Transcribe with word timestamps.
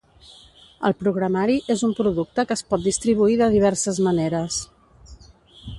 El 0.87 0.95
programari 1.01 1.57
és 1.75 1.83
un 1.89 1.93
producte 1.99 2.47
que 2.51 2.57
es 2.59 2.65
pot 2.71 2.85
distribuir 2.89 3.39
de 3.43 3.53
diverses 3.57 4.01
maneres. 4.09 4.61